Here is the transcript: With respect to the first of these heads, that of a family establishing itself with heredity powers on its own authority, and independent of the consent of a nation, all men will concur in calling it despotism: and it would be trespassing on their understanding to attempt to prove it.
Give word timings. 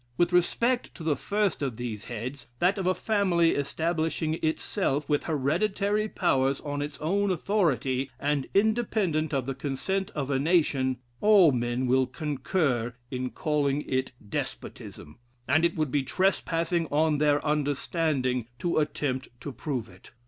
With 0.17 0.33
respect 0.33 0.95
to 0.95 1.03
the 1.03 1.15
first 1.15 1.61
of 1.61 1.77
these 1.77 2.05
heads, 2.05 2.47
that 2.57 2.79
of 2.79 2.87
a 2.87 2.95
family 2.95 3.51
establishing 3.51 4.39
itself 4.41 5.07
with 5.07 5.25
heredity 5.25 6.07
powers 6.07 6.59
on 6.61 6.81
its 6.81 6.99
own 6.99 7.29
authority, 7.29 8.09
and 8.19 8.47
independent 8.55 9.31
of 9.31 9.45
the 9.45 9.53
consent 9.53 10.09
of 10.15 10.31
a 10.31 10.39
nation, 10.39 10.97
all 11.19 11.51
men 11.51 11.85
will 11.85 12.07
concur 12.07 12.95
in 13.11 13.29
calling 13.29 13.83
it 13.87 14.11
despotism: 14.27 15.19
and 15.47 15.63
it 15.63 15.75
would 15.75 15.91
be 15.91 16.01
trespassing 16.01 16.87
on 16.87 17.19
their 17.19 17.39
understanding 17.45 18.47
to 18.57 18.79
attempt 18.79 19.27
to 19.41 19.51
prove 19.51 19.87
it. 19.87 20.09